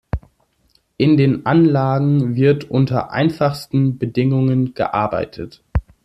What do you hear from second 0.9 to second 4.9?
In den Anlagen wird unter einfachsten Bedingungen